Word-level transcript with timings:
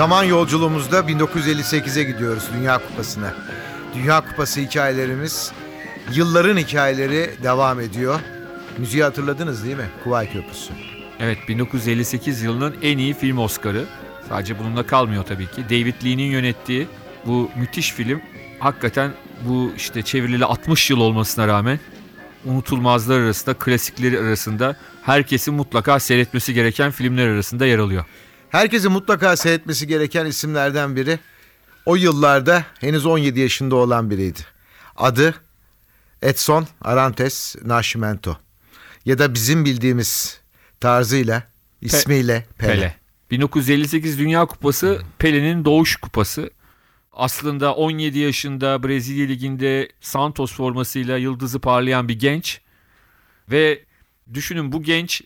Zaman 0.00 0.24
yolculuğumuzda 0.24 1.00
1958'e 1.00 2.04
gidiyoruz 2.04 2.44
Dünya 2.54 2.78
Kupası'na. 2.78 3.34
Dünya 3.94 4.20
Kupası 4.20 4.60
hikayelerimiz, 4.60 5.52
yılların 6.12 6.56
hikayeleri 6.56 7.30
devam 7.42 7.80
ediyor. 7.80 8.20
Müziği 8.78 9.02
hatırladınız 9.02 9.64
değil 9.64 9.76
mi? 9.76 9.90
Kuvay 10.04 10.32
Köprüsü. 10.32 10.72
Evet 11.18 11.38
1958 11.48 12.42
yılının 12.42 12.76
en 12.82 12.98
iyi 12.98 13.14
film 13.14 13.38
Oscar'ı. 13.38 13.84
Sadece 14.28 14.58
bununla 14.58 14.86
kalmıyor 14.86 15.24
tabii 15.24 15.46
ki. 15.46 15.64
David 15.64 15.94
Lean'in 16.04 16.30
yönettiği 16.30 16.88
bu 17.26 17.50
müthiş 17.56 17.92
film 17.92 18.20
hakikaten 18.58 19.10
bu 19.48 19.72
işte 19.76 20.02
çevrileli 20.02 20.44
60 20.44 20.90
yıl 20.90 21.00
olmasına 21.00 21.48
rağmen 21.48 21.80
unutulmazlar 22.44 23.20
arasında, 23.20 23.54
klasikleri 23.54 24.18
arasında 24.18 24.76
herkesin 25.02 25.54
mutlaka 25.54 26.00
seyretmesi 26.00 26.54
gereken 26.54 26.90
filmler 26.90 27.28
arasında 27.28 27.66
yer 27.66 27.78
alıyor. 27.78 28.04
Herkesin 28.50 28.92
mutlaka 28.92 29.36
seyretmesi 29.36 29.86
gereken 29.86 30.26
isimlerden 30.26 30.96
biri. 30.96 31.18
O 31.86 31.96
yıllarda 31.96 32.64
henüz 32.80 33.06
17 33.06 33.40
yaşında 33.40 33.74
olan 33.74 34.10
biriydi. 34.10 34.40
Adı 34.96 35.34
Edson 36.22 36.66
Arantes 36.82 37.56
Nascimento. 37.64 38.36
Ya 39.04 39.18
da 39.18 39.34
bizim 39.34 39.64
bildiğimiz 39.64 40.40
tarzıyla, 40.80 41.42
ismiyle 41.80 42.46
Pele. 42.58 42.72
Pele. 42.72 42.94
1958 43.30 44.18
Dünya 44.18 44.46
Kupası 44.46 45.02
Pele'nin 45.18 45.64
doğuş 45.64 45.96
kupası. 45.96 46.50
Aslında 47.12 47.74
17 47.74 48.18
yaşında 48.18 48.82
Brezilya 48.82 49.26
Ligi'nde 49.26 49.88
Santos 50.00 50.54
formasıyla 50.54 51.18
yıldızı 51.18 51.60
parlayan 51.60 52.08
bir 52.08 52.18
genç. 52.18 52.60
Ve 53.50 53.84
düşünün 54.34 54.72
bu 54.72 54.82
genç 54.82 55.22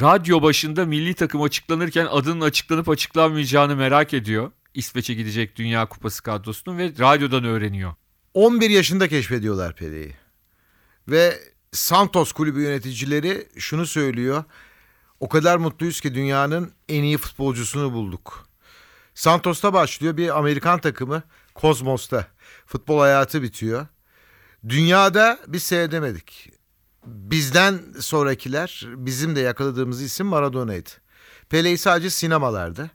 radyo 0.00 0.42
başında 0.42 0.86
milli 0.86 1.14
takım 1.14 1.42
açıklanırken 1.42 2.06
adının 2.10 2.40
açıklanıp 2.40 2.88
açıklanmayacağını 2.88 3.76
merak 3.76 4.14
ediyor. 4.14 4.52
İsveç'e 4.74 5.14
gidecek 5.14 5.56
Dünya 5.56 5.86
Kupası 5.88 6.22
kadrosunun 6.22 6.78
ve 6.78 6.92
radyodan 6.98 7.44
öğreniyor. 7.44 7.94
11 8.34 8.70
yaşında 8.70 9.08
keşfediyorlar 9.08 9.74
Pele'yi. 9.76 10.14
Ve 11.08 11.38
Santos 11.72 12.32
kulübü 12.32 12.62
yöneticileri 12.62 13.48
şunu 13.58 13.86
söylüyor. 13.86 14.44
O 15.20 15.28
kadar 15.28 15.56
mutluyuz 15.56 16.00
ki 16.00 16.14
dünyanın 16.14 16.72
en 16.88 17.02
iyi 17.02 17.18
futbolcusunu 17.18 17.92
bulduk. 17.92 18.48
Santos'ta 19.14 19.72
başlıyor 19.72 20.16
bir 20.16 20.38
Amerikan 20.38 20.80
takımı 20.80 21.22
Kozmos'ta. 21.54 22.26
Futbol 22.66 23.00
hayatı 23.00 23.42
bitiyor. 23.42 23.86
Dünyada 24.68 25.38
biz 25.46 25.62
seyredemedik. 25.62 26.57
Bizden 27.08 27.80
sonrakiler 28.00 28.86
bizim 28.96 29.36
de 29.36 29.40
yakaladığımız 29.40 30.02
isim 30.02 30.26
Maradona'ydı. 30.26 30.90
Pele'yi 31.48 31.78
sadece 31.78 32.10
sinemalarda. 32.10 32.90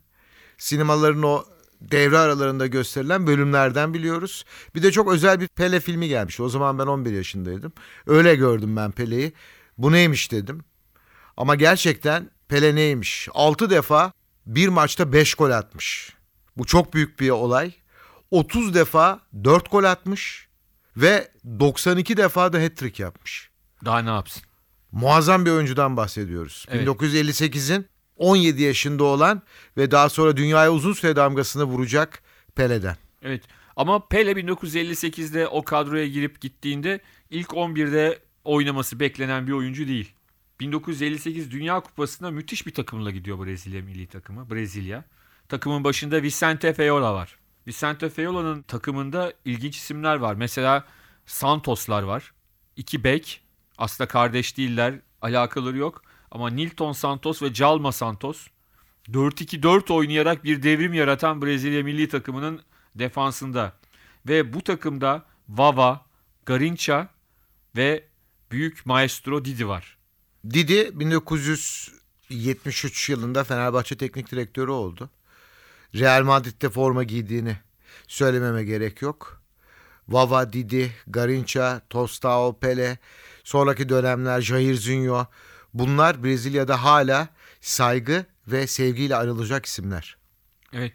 Sinemaların 0.57 1.23
o 1.23 1.45
devre 1.81 2.17
aralarında 2.17 2.67
gösterilen 2.67 3.27
bölümlerden 3.27 3.93
biliyoruz. 3.93 4.45
Bir 4.75 4.83
de 4.83 4.91
çok 4.91 5.11
özel 5.11 5.39
bir 5.39 5.47
Pele 5.47 5.79
filmi 5.79 6.07
gelmiş. 6.07 6.39
O 6.39 6.49
zaman 6.49 6.79
ben 6.79 6.87
11 6.87 7.11
yaşındaydım. 7.11 7.73
Öyle 8.07 8.35
gördüm 8.35 8.75
ben 8.75 8.91
Pele'yi. 8.91 9.33
Bu 9.77 9.91
neymiş 9.91 10.31
dedim. 10.31 10.63
Ama 11.37 11.55
gerçekten 11.55 12.29
Pele 12.47 12.75
neymiş? 12.75 13.29
6 13.33 13.69
defa 13.69 14.11
bir 14.45 14.67
maçta 14.67 15.13
5 15.13 15.35
gol 15.35 15.51
atmış. 15.51 16.13
Bu 16.57 16.65
çok 16.65 16.93
büyük 16.93 17.19
bir 17.19 17.29
olay. 17.29 17.73
30 18.31 18.73
defa 18.73 19.19
4 19.43 19.71
gol 19.71 19.83
atmış 19.83 20.47
ve 20.97 21.31
92 21.59 22.17
defa 22.17 22.53
da 22.53 22.57
hat-trick 22.57 23.03
yapmış. 23.03 23.52
Daha 23.85 23.99
ne 23.99 24.09
yapsın? 24.09 24.43
Muazzam 24.91 25.45
bir 25.45 25.51
oyuncudan 25.51 25.97
bahsediyoruz. 25.97 26.65
Evet. 26.69 26.87
1958'in 26.87 27.85
17 28.17 28.61
yaşında 28.61 29.03
olan 29.03 29.41
ve 29.77 29.91
daha 29.91 30.09
sonra 30.09 30.37
dünyaya 30.37 30.73
uzun 30.73 30.93
süre 30.93 31.15
damgasını 31.15 31.63
vuracak 31.63 32.23
Pele'den. 32.55 32.97
Evet 33.21 33.43
ama 33.75 34.07
Pele 34.07 34.31
1958'de 34.31 35.47
o 35.47 35.63
kadroya 35.63 36.07
girip 36.07 36.41
gittiğinde 36.41 36.99
ilk 37.29 37.49
11'de 37.49 38.19
oynaması 38.43 38.99
beklenen 38.99 39.47
bir 39.47 39.51
oyuncu 39.51 39.87
değil. 39.87 40.13
1958 40.59 41.51
Dünya 41.51 41.79
Kupası'na 41.79 42.31
müthiş 42.31 42.67
bir 42.67 42.73
takımla 42.73 43.11
gidiyor 43.11 43.45
Brezilya 43.45 43.81
milli 43.81 44.07
takımı. 44.07 44.49
Brezilya. 44.49 45.03
Takımın 45.49 45.83
başında 45.83 46.21
Vicente 46.21 46.73
Feola 46.73 47.13
var. 47.13 47.37
Vicente 47.67 48.09
Feola'nın 48.09 48.61
takımında 48.61 49.33
ilginç 49.45 49.77
isimler 49.77 50.15
var. 50.15 50.35
Mesela 50.35 50.85
Santoslar 51.25 52.03
var. 52.03 52.33
İki 52.75 53.03
bek. 53.03 53.43
Aslında 53.77 54.07
kardeş 54.07 54.57
değiller. 54.57 54.99
Alakaları 55.21 55.77
yok. 55.77 56.01
Ama 56.31 56.49
Nilton 56.49 56.91
Santos 56.91 57.41
ve 57.41 57.53
Calma 57.53 57.91
Santos 57.91 58.47
4-2-4 59.09 59.93
oynayarak 59.93 60.43
bir 60.43 60.63
devrim 60.63 60.93
yaratan 60.93 61.41
Brezilya 61.41 61.83
milli 61.83 62.09
takımının 62.09 62.61
defansında. 62.95 63.73
Ve 64.27 64.53
bu 64.53 64.61
takımda 64.61 65.25
Vava, 65.49 66.05
Garincha 66.45 67.07
ve 67.75 68.07
büyük 68.51 68.85
maestro 68.85 69.45
Didi 69.45 69.67
var. 69.67 69.97
Didi 70.49 70.99
1973 70.99 73.09
yılında 73.09 73.43
Fenerbahçe 73.43 73.97
teknik 73.97 74.31
direktörü 74.31 74.71
oldu. 74.71 75.09
Real 75.95 76.23
Madrid'de 76.23 76.69
forma 76.69 77.03
giydiğini 77.03 77.57
söylememe 78.07 78.63
gerek 78.63 79.01
yok. 79.01 79.41
Vava, 80.07 80.53
Didi, 80.53 80.91
Garincha, 81.07 81.81
Tostao, 81.89 82.59
Pele, 82.59 82.97
sonraki 83.43 83.89
dönemler 83.89 84.41
Jair 84.41 84.73
Zinho 84.73 85.25
bunlar 85.73 86.23
Brezilya'da 86.23 86.83
hala 86.83 87.27
saygı 87.61 88.25
ve 88.47 88.67
sevgiyle 88.67 89.15
anılacak 89.15 89.65
isimler. 89.65 90.17
Evet. 90.73 90.93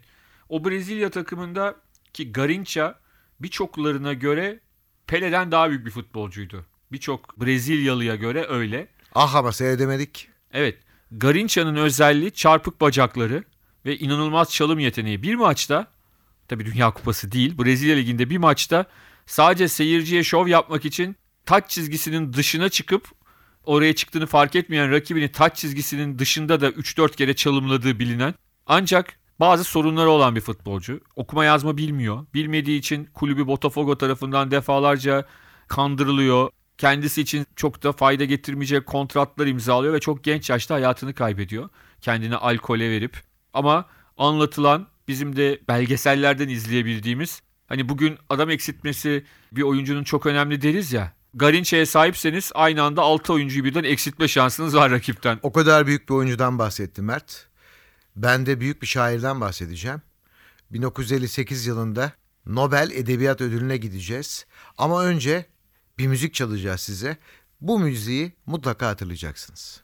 O 0.49 0.65
Brezilya 0.65 1.09
takımında 1.09 1.75
ki 2.13 2.31
Garincha 2.31 2.99
birçoklarına 3.39 4.13
göre 4.13 4.59
Pele'den 5.07 5.51
daha 5.51 5.69
büyük 5.69 5.85
bir 5.85 5.91
futbolcuydu. 5.91 6.65
Birçok 6.91 7.41
Brezilyalıya 7.41 8.15
göre 8.15 8.45
öyle. 8.49 8.87
Ah 9.15 9.35
ama 9.35 9.51
seyredemedik. 9.51 10.29
Evet. 10.51 10.77
Garincha'nın 11.11 11.75
özelliği 11.75 12.31
çarpık 12.31 12.81
bacakları 12.81 13.43
ve 13.85 13.97
inanılmaz 13.97 14.51
çalım 14.51 14.79
yeteneği. 14.79 15.23
Bir 15.23 15.35
maçta 15.35 15.87
tabii 16.47 16.65
Dünya 16.65 16.91
Kupası 16.91 17.31
değil 17.31 17.57
Brezilya 17.57 17.95
Ligi'nde 17.95 18.29
bir 18.29 18.37
maçta 18.37 18.85
sadece 19.25 19.67
seyirciye 19.67 20.23
şov 20.23 20.47
yapmak 20.47 20.85
için 20.85 21.15
taç 21.45 21.69
çizgisinin 21.69 22.33
dışına 22.33 22.69
çıkıp 22.69 23.07
oraya 23.65 23.95
çıktığını 23.95 24.25
fark 24.25 24.55
etmeyen 24.55 24.91
rakibini 24.91 25.31
taç 25.31 25.57
çizgisinin 25.57 26.19
dışında 26.19 26.61
da 26.61 26.69
3-4 26.69 27.15
kere 27.15 27.35
çalımladığı 27.35 27.99
bilinen 27.99 28.33
ancak 28.65 29.19
bazı 29.39 29.63
sorunları 29.63 30.09
olan 30.09 30.35
bir 30.35 30.41
futbolcu. 30.41 31.01
Okuma 31.15 31.45
yazma 31.45 31.77
bilmiyor. 31.77 32.25
Bilmediği 32.33 32.79
için 32.79 33.05
kulübü 33.13 33.47
Botafogo 33.47 33.97
tarafından 33.97 34.51
defalarca 34.51 35.25
kandırılıyor. 35.67 36.49
Kendisi 36.77 37.21
için 37.21 37.45
çok 37.55 37.83
da 37.83 37.91
fayda 37.91 38.25
getirmeyecek 38.25 38.85
kontratlar 38.85 39.47
imzalıyor 39.47 39.93
ve 39.93 39.99
çok 39.99 40.23
genç 40.23 40.49
yaşta 40.49 40.75
hayatını 40.75 41.13
kaybediyor. 41.13 41.69
Kendini 42.01 42.35
alkole 42.35 42.89
verip. 42.89 43.17
Ama 43.53 43.85
anlatılan 44.17 44.87
bizim 45.07 45.35
de 45.35 45.59
belgesellerden 45.67 46.49
izleyebildiğimiz 46.49 47.41
hani 47.67 47.89
bugün 47.89 48.17
adam 48.29 48.49
eksiltmesi 48.49 49.25
bir 49.51 49.61
oyuncunun 49.61 50.03
çok 50.03 50.25
önemli 50.25 50.61
deriz 50.61 50.93
ya. 50.93 51.18
Garinçe'ye 51.33 51.85
sahipseniz 51.85 52.51
aynı 52.55 52.83
anda 52.83 53.01
6 53.01 53.33
oyuncuyu 53.33 53.63
birden 53.63 53.83
eksiltme 53.83 54.27
şansınız 54.27 54.75
var 54.75 54.91
rakipten. 54.91 55.39
O 55.43 55.51
kadar 55.51 55.87
büyük 55.87 56.09
bir 56.09 56.13
oyuncudan 56.13 56.59
bahsetti 56.59 57.01
Mert. 57.01 57.47
Ben 58.15 58.45
de 58.45 58.59
büyük 58.59 58.81
bir 58.81 58.87
şairden 58.87 59.41
bahsedeceğim. 59.41 60.01
1958 60.71 61.65
yılında 61.65 62.11
Nobel 62.45 62.91
Edebiyat 62.93 63.41
Ödülü'ne 63.41 63.77
gideceğiz. 63.77 64.45
Ama 64.77 65.05
önce 65.05 65.45
bir 65.97 66.07
müzik 66.07 66.33
çalacağız 66.33 66.81
size. 66.81 67.17
Bu 67.61 67.79
müziği 67.79 68.33
mutlaka 68.45 68.87
hatırlayacaksınız. 68.87 69.83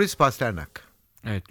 Boris 0.00 0.16
Pasternak. 0.16 0.84
Evet. 1.24 1.44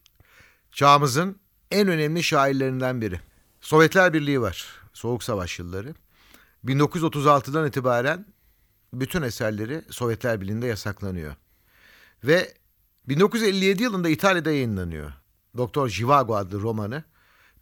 Çağımızın 0.72 1.40
en 1.72 1.88
önemli 1.88 2.24
şairlerinden 2.24 3.02
biri. 3.02 3.20
Sovyetler 3.62 4.14
Birliği 4.14 4.42
var. 4.42 4.68
Soğuk 4.94 5.24
Savaş 5.24 5.60
yılları. 5.60 5.94
1936'dan 6.66 7.68
itibaren 7.68 8.26
bütün 8.94 9.22
eserleri 9.22 9.82
Sovyetler 9.90 10.42
Birliği'nde 10.42 10.68
yasaklanıyor. 10.68 11.36
Ve 12.24 12.54
1957 13.08 13.84
yılında 13.84 14.10
İtalya'da 14.10 14.52
yayınlanıyor. 14.52 15.14
Doktor 15.58 15.90
Jivago 15.90 16.36
adlı 16.36 16.62
romanı 16.62 17.04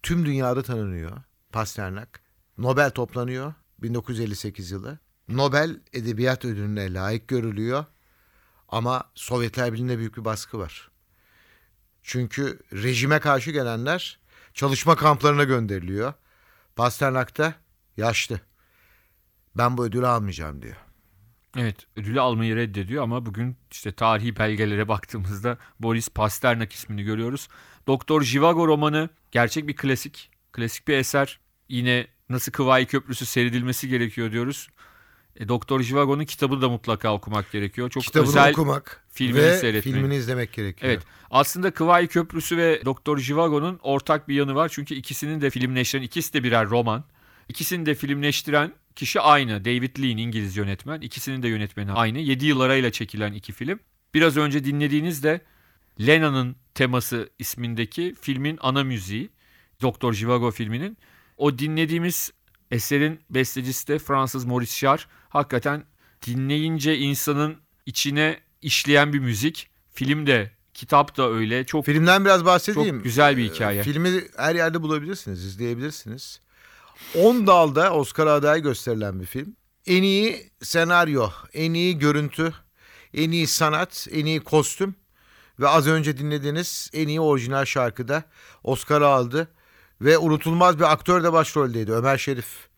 tüm 0.02 0.26
dünyada 0.26 0.62
tanınıyor. 0.62 1.16
Pasternak. 1.52 2.20
Nobel 2.58 2.90
toplanıyor 2.90 3.54
1958 3.78 4.70
yılı. 4.70 4.98
Nobel 5.28 5.80
Edebiyat 5.92 6.44
Ödülü'ne 6.44 6.94
layık 6.94 7.28
görülüyor. 7.28 7.84
Ama 8.68 9.04
Sovyetler 9.14 9.72
Birliği'nde 9.72 9.98
büyük 9.98 10.16
bir 10.16 10.24
baskı 10.24 10.58
var. 10.58 10.90
Çünkü 12.02 12.60
rejime 12.72 13.20
karşı 13.20 13.50
gelenler 13.50 14.18
çalışma 14.54 14.96
kamplarına 14.96 15.44
gönderiliyor. 15.44 16.12
Pasternak 16.76 17.38
da 17.38 17.54
yaşlı. 17.96 18.40
Ben 19.56 19.76
bu 19.76 19.84
ödülü 19.84 20.06
almayacağım 20.06 20.62
diyor. 20.62 20.76
Evet 21.56 21.86
ödülü 21.96 22.20
almayı 22.20 22.56
reddediyor 22.56 23.02
ama 23.02 23.26
bugün 23.26 23.56
işte 23.70 23.92
tarihi 23.92 24.36
belgelere 24.36 24.88
baktığımızda 24.88 25.58
Boris 25.80 26.08
Pasternak 26.08 26.72
ismini 26.72 27.02
görüyoruz. 27.02 27.48
Doktor 27.86 28.22
Jivago 28.22 28.68
romanı 28.68 29.08
gerçek 29.30 29.68
bir 29.68 29.76
klasik. 29.76 30.30
Klasik 30.52 30.88
bir 30.88 30.96
eser. 30.96 31.40
Yine 31.68 32.06
nasıl 32.28 32.52
Kıvayi 32.52 32.86
Köprüsü 32.86 33.26
seyredilmesi 33.26 33.88
gerekiyor 33.88 34.32
diyoruz. 34.32 34.68
E, 35.38 35.48
Doktor 35.48 35.82
Jivago'nun 35.82 36.24
kitabını 36.24 36.62
da 36.62 36.68
mutlaka 36.68 37.14
okumak 37.14 37.52
gerekiyor. 37.52 37.90
Çok 37.90 38.02
Kitabını 38.02 38.28
özel 38.28 38.50
okumak 38.50 39.04
filmini 39.12 39.42
ve 39.42 39.56
seyretmek. 39.56 39.94
filmini 39.94 40.16
izlemek 40.16 40.52
gerekiyor. 40.52 40.92
Evet. 40.92 41.02
Aslında 41.30 41.70
Kıvayi 41.70 42.08
Köprüsü 42.08 42.56
ve 42.56 42.82
Doktor 42.84 43.18
Jivago'nun 43.18 43.78
ortak 43.82 44.28
bir 44.28 44.34
yanı 44.34 44.54
var. 44.54 44.70
Çünkü 44.74 44.94
ikisinin 44.94 45.40
de 45.40 45.50
filmleştiren, 45.50 46.02
ikisi 46.02 46.32
de 46.32 46.44
birer 46.44 46.66
roman. 46.66 47.04
İkisini 47.48 47.86
de 47.86 47.94
filmleştiren 47.94 48.72
kişi 48.96 49.20
aynı. 49.20 49.64
David 49.64 50.02
Lean 50.02 50.18
İngiliz 50.18 50.56
yönetmen. 50.56 51.00
İkisinin 51.00 51.42
de 51.42 51.48
yönetmeni 51.48 51.92
aynı. 51.92 52.18
7 52.18 52.46
yıl 52.46 52.60
arayla 52.60 52.92
çekilen 52.92 53.32
iki 53.32 53.52
film. 53.52 53.80
Biraz 54.14 54.36
önce 54.36 54.64
dinlediğiniz 54.64 55.22
de 55.22 55.40
Lena'nın 56.00 56.56
teması 56.74 57.30
ismindeki 57.38 58.14
filmin 58.20 58.58
ana 58.60 58.84
müziği. 58.84 59.30
Doktor 59.82 60.12
Jivago 60.12 60.50
filminin. 60.50 60.98
O 61.36 61.58
dinlediğimiz 61.58 62.32
eserin 62.70 63.20
bestecisi 63.30 63.88
de 63.88 63.98
Fransız 63.98 64.44
Maurice 64.44 64.78
Jarre. 64.78 65.02
Hakikaten 65.28 65.84
dinleyince 66.26 66.98
insanın 66.98 67.56
içine 67.86 68.40
işleyen 68.62 69.12
bir 69.12 69.18
müzik. 69.18 69.70
Film 69.92 70.26
de, 70.26 70.50
kitap 70.74 71.16
da 71.16 71.30
öyle. 71.30 71.66
Çok 71.66 71.84
Filmden 71.84 72.24
biraz 72.24 72.44
bahsedeyim. 72.44 72.96
Çok 72.96 73.04
güzel 73.04 73.36
bir 73.36 73.50
Ee, 73.50 73.54
hikaye. 73.54 73.82
Filmi 73.82 74.22
her 74.36 74.54
yerde 74.54 74.82
bulabilirsiniz, 74.82 75.44
izleyebilirsiniz. 75.44 76.40
10 77.14 77.46
dalda 77.46 77.94
Oscar 77.94 78.26
adayı 78.26 78.62
gösterilen 78.62 79.20
bir 79.20 79.26
film. 79.26 79.56
En 79.86 80.02
iyi 80.02 80.50
senaryo, 80.62 81.30
en 81.52 81.74
iyi 81.74 81.98
görüntü, 81.98 82.54
en 83.14 83.30
iyi 83.30 83.46
sanat, 83.46 84.08
en 84.10 84.26
iyi 84.26 84.40
kostüm 84.40 84.94
ve 85.60 85.68
az 85.68 85.86
önce 85.86 86.18
dinlediğiniz 86.18 86.90
en 86.92 87.08
iyi 87.08 87.20
orijinal 87.20 87.64
şarkıda 87.64 88.22
Oscar 88.64 89.02
aldı. 89.02 89.48
Ve 90.00 90.18
unutulmaz 90.18 90.78
bir 90.78 90.92
aktör 90.92 91.24
de 91.24 91.32
başroldeydi 91.32 91.92
Ömer 91.92 92.18
Şerif. 92.18 92.68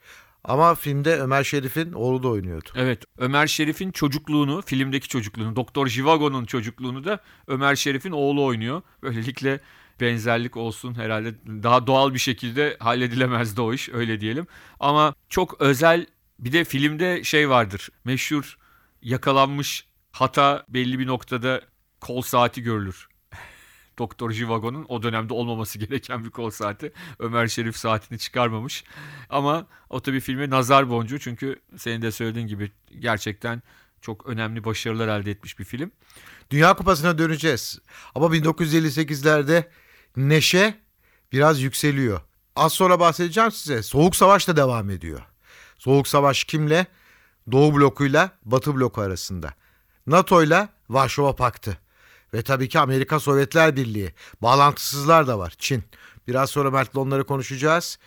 Ama 0.44 0.74
filmde 0.74 1.16
Ömer 1.16 1.44
Şerif'in 1.44 1.92
oğlu 1.92 2.22
da 2.22 2.28
oynuyordu. 2.28 2.68
Evet 2.76 3.04
Ömer 3.18 3.46
Şerif'in 3.46 3.90
çocukluğunu 3.90 4.62
filmdeki 4.62 5.08
çocukluğunu 5.08 5.56
Doktor 5.56 5.86
Jivago'nun 5.86 6.44
çocukluğunu 6.44 7.04
da 7.04 7.20
Ömer 7.46 7.76
Şerif'in 7.76 8.10
oğlu 8.12 8.44
oynuyor. 8.44 8.82
Böylelikle 9.02 9.60
benzerlik 10.00 10.56
olsun 10.56 10.94
herhalde 10.94 11.34
daha 11.46 11.86
doğal 11.86 12.14
bir 12.14 12.18
şekilde 12.18 12.76
halledilemezdi 12.80 13.60
o 13.60 13.72
iş 13.72 13.88
öyle 13.88 14.20
diyelim. 14.20 14.46
Ama 14.80 15.14
çok 15.28 15.60
özel 15.60 16.06
bir 16.38 16.52
de 16.52 16.64
filmde 16.64 17.24
şey 17.24 17.50
vardır 17.50 17.88
meşhur 18.04 18.58
yakalanmış 19.02 19.86
hata 20.12 20.64
belli 20.68 20.98
bir 20.98 21.06
noktada 21.06 21.60
kol 22.00 22.22
saati 22.22 22.62
görülür. 22.62 23.09
Doktor 23.98 24.30
Jivago'nun 24.30 24.86
o 24.88 25.02
dönemde 25.02 25.34
olmaması 25.34 25.78
gereken 25.84 26.24
bir 26.24 26.30
kol 26.30 26.50
saati. 26.50 26.92
Ömer 27.18 27.46
Şerif 27.46 27.76
saatini 27.76 28.18
çıkarmamış. 28.18 28.84
Ama 29.30 29.66
o 29.90 30.00
tabii 30.00 30.20
filme 30.20 30.50
nazar 30.50 30.90
boncuğu 30.90 31.18
çünkü 31.18 31.60
senin 31.76 32.02
de 32.02 32.12
söylediğin 32.12 32.46
gibi 32.46 32.72
gerçekten 32.98 33.62
çok 34.00 34.26
önemli 34.26 34.64
başarılar 34.64 35.08
elde 35.20 35.30
etmiş 35.30 35.58
bir 35.58 35.64
film. 35.64 35.92
Dünya 36.50 36.74
Kupası'na 36.76 37.18
döneceğiz. 37.18 37.78
Ama 38.14 38.26
1958'lerde 38.26 39.64
neşe 40.16 40.74
biraz 41.32 41.60
yükseliyor. 41.60 42.20
Az 42.56 42.72
sonra 42.72 43.00
bahsedeceğim 43.00 43.52
size. 43.52 43.82
Soğuk 43.82 44.16
Savaş 44.16 44.48
da 44.48 44.56
devam 44.56 44.90
ediyor. 44.90 45.20
Soğuk 45.78 46.08
Savaş 46.08 46.44
kimle? 46.44 46.86
Doğu 47.52 47.74
blokuyla 47.74 48.30
Batı 48.44 48.76
bloku 48.76 49.00
arasında. 49.00 49.54
NATO 50.06 50.42
ile 50.42 50.68
Varşova 50.88 51.36
Paktı. 51.36 51.78
Ve 52.34 52.42
tabii 52.42 52.68
ki 52.68 52.78
Amerika 52.78 53.20
Sovyetler 53.20 53.76
Birliği. 53.76 54.12
Bağlantısızlar 54.42 55.26
da 55.26 55.38
var. 55.38 55.54
Çin. 55.58 55.84
Biraz 56.28 56.50
sonra 56.50 56.70
Mert'le 56.70 56.96
onları 56.96 57.26
konuşacağız. 57.26 57.98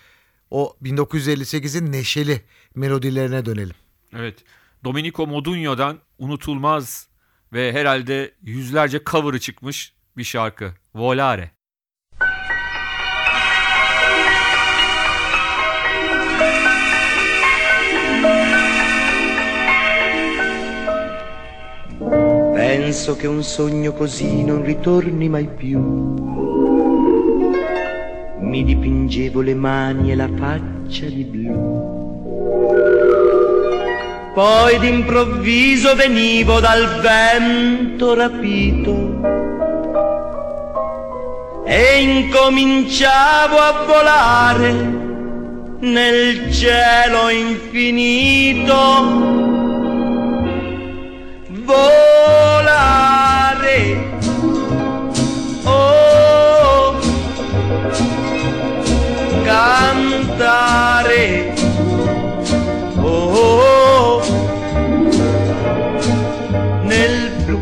O 0.51 0.77
1958'in 0.84 1.92
neşeli 1.92 2.42
melodilerine 2.75 3.46
dönelim. 3.46 3.75
Evet. 4.15 4.44
Domenico 4.84 5.27
Modugno'dan 5.27 6.00
unutulmaz 6.20 7.08
ve 7.53 7.74
herhalde 7.74 8.34
yüzlerce 8.42 9.01
cover'ı 9.06 9.39
çıkmış 9.39 9.94
bir 10.18 10.24
şarkı. 10.24 10.74
Volare. 10.96 11.51
Penso 22.94 23.16
che 23.16 23.26
un 23.26 23.42
sogno 23.42 23.92
così 23.92 24.44
non 24.44 24.64
ritorni 24.64 25.28
mai 25.28 25.48
più. 25.48 25.80
Mi 28.38 28.64
dipingevo 28.64 29.42
le 29.42 29.56
mani 29.56 30.12
e 30.12 30.16
la 30.16 30.30
faccia 30.38 31.08
di 31.08 31.24
blu. 31.24 32.72
Poi 34.36 34.78
d'improvviso 34.78 35.96
venivo 35.96 36.60
dal 36.60 37.02
vento 37.02 38.14
rapito 38.14 38.92
e 41.66 42.00
incominciavo 42.00 43.58
a 43.58 43.86
volare 43.88 44.72
nel 45.80 46.54
cielo 46.54 47.30
infinito 47.30 48.76
volare. 51.66 52.12
Cantare. 60.34 61.54
Oh, 62.96 64.22
nel 66.84 67.32
blu 67.46 67.60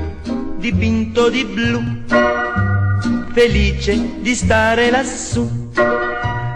dipinto 0.57 1.29
di 1.29 1.43
blu, 1.45 1.81
felice 3.33 4.19
di 4.19 4.35
stare 4.35 4.89
lassù. 4.89 5.59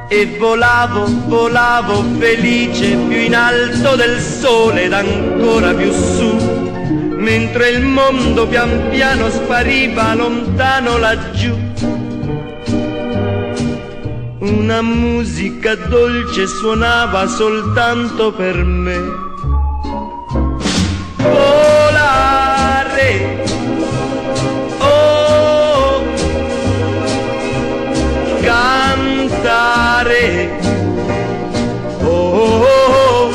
E 0.07 0.37
volavo, 0.37 1.07
volavo 1.27 2.03
felice 2.19 2.95
più 2.95 3.17
in 3.17 3.35
alto 3.35 3.95
del 3.95 4.19
sole 4.19 4.83
ed 4.83 4.93
ancora 4.93 5.73
più 5.73 5.91
su 5.91 6.53
mentre 7.17 7.69
il 7.69 7.81
mondo 7.81 8.47
pian 8.47 8.89
piano 8.91 9.31
spariva 9.31 10.13
lontano 10.13 10.99
laggiù. 10.99 11.64
Una 14.45 14.81
musica 14.83 15.73
dolce 15.73 16.45
suonava 16.45 17.25
soltanto 17.25 18.31
per 18.31 18.63
me. 18.63 18.99
Volare. 21.17 22.23
Oh, 24.77 26.03
cantare. 28.41 30.23
Oh, 32.03 32.65
oh, 32.67 33.31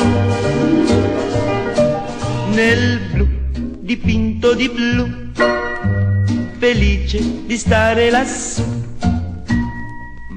nel 2.53 2.99
blu 3.11 3.27
dipinto 3.81 4.53
di 4.53 4.69
blu, 4.69 5.09
felice 6.57 7.19
di 7.45 7.57
stare 7.57 8.09
lassù. 8.09 8.70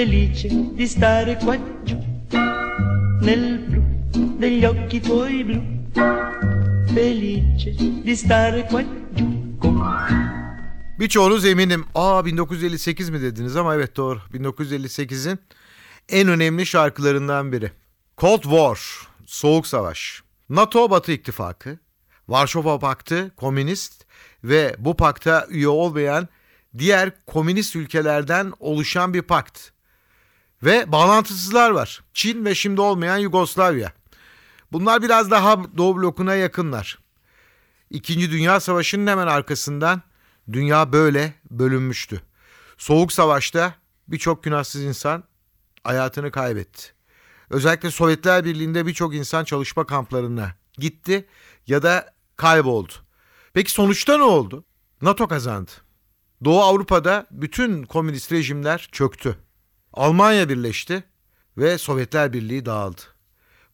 Felice 0.00 0.48
di 0.78 0.88
stare 0.88 1.38
qua 1.44 1.56
giù. 1.84 1.96
Nel 3.22 3.58
blu 3.68 3.82
degli 4.38 4.64
occhi 4.64 5.00
tuoi 5.00 5.44
blu, 5.44 5.60
felice 6.94 7.74
di 8.04 8.16
stare 8.16 8.66
qua 8.70 8.82
giù 9.14 9.26
con 9.58 9.76
Birçoğunuz 10.98 11.44
eminim 11.44 11.84
aa 11.94 12.24
1958 12.24 13.10
mi 13.10 13.22
dediniz 13.22 13.56
ama 13.56 13.74
evet 13.74 13.96
doğru 13.96 14.18
1958'in 14.32 15.38
en 16.08 16.28
önemli 16.28 16.66
şarkılarından 16.66 17.52
biri. 17.52 17.72
Cold 18.18 18.42
War, 18.42 18.78
Soğuk 19.26 19.66
Savaş. 19.66 20.22
NATO 20.48 20.90
Batı 20.90 21.12
İttifakı, 21.12 21.78
Varşova 22.28 22.78
Paktı 22.78 23.32
komünist 23.36 24.06
ve 24.44 24.74
bu 24.78 24.96
pakta 24.96 25.46
üye 25.50 25.68
olmayan 25.68 26.28
diğer 26.78 27.12
komünist 27.26 27.76
ülkelerden 27.76 28.52
oluşan 28.60 29.14
bir 29.14 29.22
pakt. 29.22 29.70
Ve 30.62 30.92
bağlantısızlar 30.92 31.70
var. 31.70 32.02
Çin 32.14 32.44
ve 32.44 32.54
şimdi 32.54 32.80
olmayan 32.80 33.18
Yugoslavya. 33.18 33.92
Bunlar 34.72 35.02
biraz 35.02 35.30
daha 35.30 35.76
Doğu 35.76 35.96
blokuna 35.96 36.34
yakınlar. 36.34 36.98
İkinci 37.90 38.30
Dünya 38.30 38.60
Savaşı'nın 38.60 39.06
hemen 39.06 39.26
arkasından 39.26 40.02
dünya 40.52 40.92
böyle 40.92 41.34
bölünmüştü. 41.50 42.22
Soğuk 42.78 43.12
Savaş'ta 43.12 43.74
birçok 44.08 44.44
günahsız 44.44 44.82
insan 44.82 45.24
hayatını 45.84 46.30
kaybetti. 46.30 46.92
Özellikle 47.50 47.90
Sovyetler 47.90 48.44
Birliği'nde 48.44 48.86
birçok 48.86 49.14
insan 49.14 49.44
çalışma 49.44 49.86
kamplarına 49.86 50.54
gitti 50.72 51.28
ya 51.66 51.82
da 51.82 52.14
kayboldu. 52.36 52.92
Peki 53.52 53.72
sonuçta 53.72 54.16
ne 54.16 54.22
oldu? 54.22 54.64
NATO 55.02 55.28
kazandı. 55.28 55.70
Doğu 56.44 56.62
Avrupa'da 56.62 57.26
bütün 57.30 57.82
komünist 57.82 58.32
rejimler 58.32 58.88
çöktü. 58.92 59.38
Almanya 59.92 60.48
birleşti 60.48 61.04
ve 61.58 61.78
Sovyetler 61.78 62.32
Birliği 62.32 62.66
dağıldı. 62.66 63.00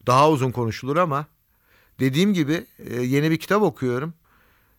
Daha 0.06 0.30
uzun 0.30 0.50
konuşulur 0.50 0.96
ama 0.96 1.26
dediğim 2.00 2.34
gibi 2.34 2.66
e, 2.78 3.02
yeni 3.02 3.30
bir 3.30 3.36
kitap 3.36 3.62
okuyorum. 3.62 4.14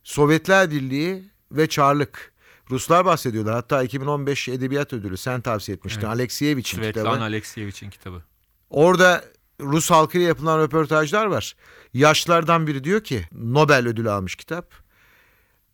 Sovyetler 0.03 0.72
Birliği 0.72 1.24
ve 1.51 1.67
Çarlık. 1.67 2.34
Ruslar 2.70 3.06
bahsediyorlar. 3.06 3.53
Hatta 3.53 3.84
2015 3.84 4.50
Edebiyat 4.50 4.94
Ödülü 4.94 5.17
sen 5.17 5.41
tavsiye 5.41 5.77
etmiştin. 5.77 6.01
Evet. 6.01 6.10
Alekseyevich'in 6.10 6.77
kitabı. 6.77 6.94
Svetlana 6.94 7.24
Alekseyevich'in 7.24 7.89
kitabı. 7.89 8.24
Orada 8.70 9.24
Rus 9.62 9.91
halkıyla 9.91 10.27
yapılan 10.27 10.60
röportajlar 10.60 11.25
var. 11.25 11.56
Yaşlardan 11.94 12.67
biri 12.67 12.84
diyor 12.84 13.03
ki 13.03 13.25
Nobel 13.32 13.88
ödülü 13.88 14.10
almış 14.10 14.36
kitap. 14.36 14.74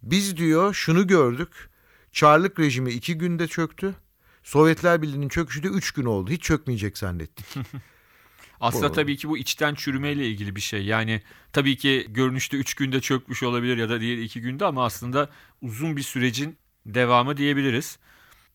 Biz 0.02 0.38
diyor 0.38 0.74
şunu 0.74 1.08
gördük. 1.08 1.70
Çarlık 2.12 2.60
rejimi 2.60 2.92
iki 2.92 3.18
günde 3.18 3.48
çöktü. 3.48 3.96
Sovyetler 4.44 5.02
Birliği'nin 5.02 5.30
çöküşü 5.30 5.64
de 5.64 5.68
üç 5.68 5.92
gün 5.92 6.06
oldu. 6.06 6.32
Hiç 6.32 6.42
çökmeyecek 6.42 6.98
zannettik. 6.98 7.46
Aslında 8.60 8.90
Bu- 8.90 8.94
tabii 8.94 9.18
ki 9.18 9.30
bu 9.30 9.38
içten 9.38 9.76
çürümeyle 9.76 10.28
ilgili 10.28 10.56
bir 10.56 10.62
şey. 10.62 10.86
Yani 10.86 11.22
tabii 11.54 11.78
ki 11.78 12.06
görünüşte 12.10 12.58
3 12.58 12.74
günde 12.74 13.02
çökmüş 13.02 13.44
olabilir 13.44 13.78
ya 13.78 13.90
da 13.90 14.00
diğer 14.02 14.18
2 14.18 14.42
günde 14.42 14.66
ama 14.66 14.86
aslında 14.86 15.30
uzun 15.62 15.98
bir 15.98 16.02
sürecin 16.02 16.58
devamı 16.86 17.38
diyebiliriz. 17.38 18.00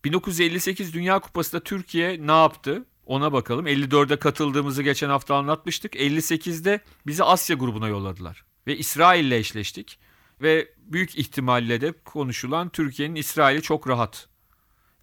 1958 0.05 0.95
Dünya 0.95 1.19
Kupası'nda 1.19 1.65
Türkiye 1.65 2.27
ne 2.27 2.33
yaptı? 2.33 2.85
Ona 3.07 3.33
bakalım. 3.33 3.67
54'e 3.67 4.17
katıldığımızı 4.17 4.83
geçen 4.83 5.09
hafta 5.09 5.35
anlatmıştık. 5.37 5.95
58'de 5.95 6.81
bizi 7.07 7.25
Asya 7.25 7.57
grubuna 7.57 7.89
yolladılar. 7.89 8.45
Ve 8.67 8.77
İsrail'le 8.77 9.33
eşleştik. 9.33 9.99
Ve 10.43 10.69
büyük 10.79 11.19
ihtimalle 11.19 11.81
de 11.81 11.93
konuşulan 12.05 12.69
Türkiye'nin 12.69 13.15
İsrail'i 13.15 13.63
çok 13.63 13.89
rahat 13.89 14.29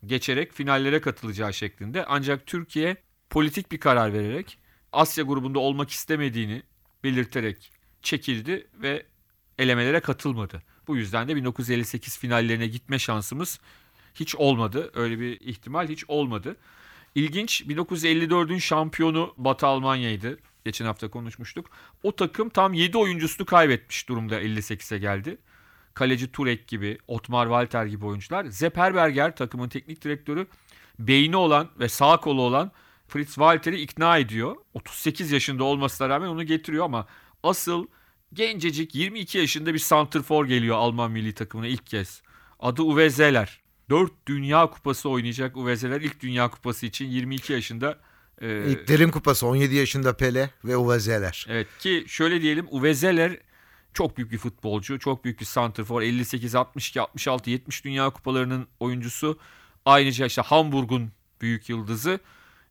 geçerek 0.06 0.54
finallere 0.54 1.02
katılacağı 1.02 1.54
şeklinde. 1.54 2.06
Ancak 2.06 2.46
Türkiye 2.46 2.98
politik 3.30 3.72
bir 3.72 3.80
karar 3.80 4.14
vererek 4.14 4.58
Asya 4.92 5.24
grubunda 5.24 5.60
olmak 5.60 5.90
istemediğini 5.90 6.64
belirterek 7.04 7.72
çekildi 8.02 8.68
ve 8.74 9.06
elemelere 9.58 10.00
katılmadı. 10.00 10.64
Bu 10.88 10.98
yüzden 10.98 11.28
de 11.28 11.36
1958 11.36 12.18
finallerine 12.18 12.68
gitme 12.68 13.00
şansımız 13.00 13.60
hiç 14.16 14.36
olmadı. 14.36 14.92
Öyle 14.94 15.20
bir 15.20 15.40
ihtimal 15.40 15.90
hiç 15.90 16.06
olmadı. 16.08 16.56
İlginç 17.16 17.62
1954'ün 17.62 18.58
şampiyonu 18.58 19.34
Batı 19.38 19.68
Almanya'ydı. 19.68 20.38
Geçen 20.66 20.86
hafta 20.86 21.10
konuşmuştuk. 21.10 21.70
O 22.04 22.16
takım 22.16 22.50
tam 22.50 22.74
7 22.74 22.98
oyuncusunu 22.98 23.46
kaybetmiş 23.46 24.10
durumda 24.10 24.42
58'e 24.42 24.98
geldi. 24.98 25.38
Kaleci 25.96 26.32
Turek 26.32 26.68
gibi, 26.68 26.98
Otmar 27.08 27.46
Walter 27.46 27.86
gibi 27.86 28.06
oyuncular. 28.06 28.46
Sepp 28.50 28.78
Herberger 28.78 29.36
takımın 29.36 29.70
teknik 29.70 30.02
direktörü 30.02 30.48
beyni 31.00 31.36
olan 31.36 31.70
ve 31.80 31.90
sağ 31.90 32.18
kolu 32.18 32.42
olan 32.42 32.72
Fritz 33.08 33.28
Walter'i 33.28 33.82
ikna 33.82 34.18
ediyor. 34.18 34.56
38 34.74 35.32
yaşında 35.32 35.64
olmasına 35.64 36.10
rağmen 36.10 36.28
onu 36.28 36.44
getiriyor 36.44 36.86
ama 36.86 37.08
asıl 37.44 37.88
gencecik 38.34 38.96
22 38.96 39.38
yaşında 39.38 39.74
bir 39.74 39.80
santrfor 39.80 40.46
geliyor 40.46 40.76
Alman 40.78 41.12
milli 41.12 41.34
takımına 41.34 41.68
ilk 41.68 41.86
kez. 41.88 42.22
Adı 42.60 42.82
Uwe 42.82 43.10
Zeller. 43.10 43.62
4 43.90 44.12
Dünya 44.28 44.70
Kupası 44.70 45.10
oynayacak 45.10 45.58
Uwe 45.58 45.76
Zeller 45.76 46.02
ilk 46.02 46.20
Dünya 46.20 46.50
Kupası 46.50 46.86
için 46.86 47.06
22 47.06 47.54
yaşında. 47.54 48.00
e, 48.42 48.66
İlklerin 48.72 49.12
kupası 49.12 49.48
17 49.48 49.76
yaşında 49.76 50.18
Pele 50.18 50.50
ve 50.66 50.78
Uwe 50.78 51.00
Zeller. 51.00 51.46
Evet 51.50 51.68
ki 51.80 52.06
şöyle 52.08 52.42
diyelim 52.42 52.66
Uwe 52.70 52.94
Zeller 52.94 53.38
çok 53.96 54.18
büyük 54.18 54.32
bir 54.32 54.38
futbolcu. 54.38 55.00
Çok 55.00 55.26
büyük 55.26 55.40
bir 55.40 55.46
santrfor. 55.46 56.02
58, 56.02 56.56
62, 56.56 57.02
66, 57.02 57.50
70 57.50 57.86
Dünya 57.86 58.10
Kupalarının 58.10 58.68
oyuncusu. 58.80 59.40
Ayrıca 59.86 60.26
işte 60.26 60.42
Hamburg'un 60.42 61.12
büyük 61.42 61.70
yıldızı. 61.70 62.20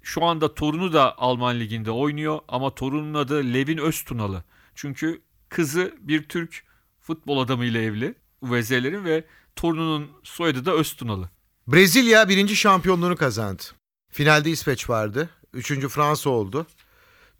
Şu 0.02 0.24
anda 0.24 0.54
torunu 0.54 0.92
da 0.92 1.18
Alman 1.18 1.60
Ligi'nde 1.60 1.90
oynuyor 1.90 2.38
ama 2.48 2.74
torunun 2.74 3.14
adı 3.14 3.44
Levin 3.44 3.78
Öztunalı. 3.78 4.44
Çünkü 4.74 5.22
kızı 5.48 5.94
bir 6.00 6.22
Türk 6.22 6.64
futbol 7.00 7.38
adamıyla 7.38 7.80
evli. 7.80 8.14
Uwe 8.40 8.62
Zeller'in 8.62 9.04
ve 9.04 9.24
torununun 9.56 10.10
soyadı 10.22 10.64
da 10.64 10.72
Öztunalı. 10.72 11.30
Brezilya 11.68 12.28
birinci 12.28 12.56
şampiyonluğunu 12.56 13.16
kazandı. 13.16 13.62
Finalde 14.10 14.50
İsveç 14.50 14.90
vardı. 14.90 15.30
Üçüncü 15.52 15.88
Fransa 15.88 16.30
oldu. 16.30 16.66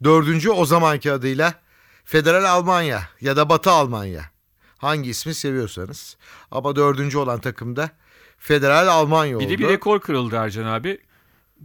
Dördüncü 0.03 0.49
o 0.49 0.65
zamanki 0.65 1.11
adıyla 1.11 1.64
Federal 2.05 2.43
Almanya 2.43 3.09
ya 3.21 3.37
da 3.37 3.49
Batı 3.49 3.71
Almanya. 3.71 4.25
Hangi 4.77 5.09
ismi 5.09 5.33
seviyorsanız. 5.33 6.17
Ama 6.51 6.75
dördüncü 6.75 7.17
olan 7.17 7.39
takımda 7.41 7.89
Federal 8.37 8.87
Almanya 8.87 9.37
oldu. 9.37 9.43
Bir 9.45 9.49
de 9.49 9.57
bir 9.57 9.67
rekor 9.67 9.99
kırıldı 9.99 10.35
Ercan 10.35 10.65
abi. 10.65 11.01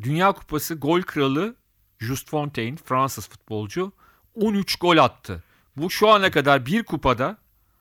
Dünya 0.02 0.32
Kupası 0.32 0.74
gol 0.74 1.02
kralı 1.02 1.54
Just 1.98 2.30
Fontaine 2.30 2.76
Fransız 2.76 3.28
futbolcu 3.28 3.92
13 4.34 4.76
gol 4.76 4.96
attı. 4.96 5.44
Bu 5.76 5.90
şu 5.90 6.08
ana 6.08 6.30
kadar 6.30 6.66
bir 6.66 6.82
kupada 6.82 7.36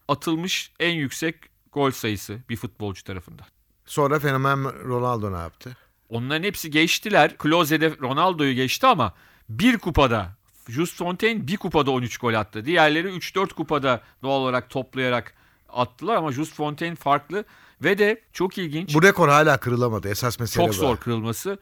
atılmış 0.08 0.72
en 0.80 0.94
yüksek 0.94 1.36
gol 1.72 1.90
sayısı 1.90 2.38
bir 2.48 2.56
futbolcu 2.56 3.04
tarafından. 3.04 3.46
Sonra 3.86 4.18
fenomen 4.18 4.64
Ronaldo 4.64 5.32
ne 5.32 5.36
yaptı? 5.36 5.76
Onların 6.08 6.42
hepsi 6.42 6.70
geçtiler. 6.70 7.38
Klose'de 7.38 7.90
Ronaldo'yu 8.00 8.54
geçti 8.54 8.86
ama 8.86 9.14
bir 9.48 9.78
kupada 9.78 10.39
Just 10.70 10.96
Fontaine 10.96 11.46
bir 11.46 11.56
kupada 11.56 11.90
13 11.90 12.18
gol 12.18 12.34
attı. 12.34 12.64
Diğerleri 12.64 13.08
3-4 13.08 13.54
kupada 13.54 14.00
doğal 14.22 14.40
olarak 14.40 14.70
toplayarak 14.70 15.34
attılar 15.68 16.16
ama 16.16 16.32
Just 16.32 16.54
Fontaine 16.54 16.94
farklı 16.94 17.44
ve 17.82 17.98
de 17.98 18.20
çok 18.32 18.58
ilginç. 18.58 18.94
Bu 18.94 19.02
rekor 19.02 19.28
hala 19.28 19.60
kırılamadı. 19.60 20.08
Esas 20.08 20.40
mesele 20.40 20.64
Çok 20.64 20.68
bu. 20.68 20.76
zor 20.76 20.96
kırılması. 20.96 21.58